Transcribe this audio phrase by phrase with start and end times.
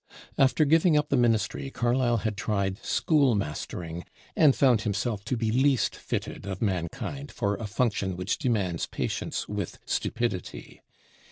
[0.35, 4.01] After giving up the ministry, Carlyle had tried "schoolmastering"
[4.35, 9.47] and found himself to be least fitted of mankind for a function which demands patience
[9.47, 10.81] with stupidity.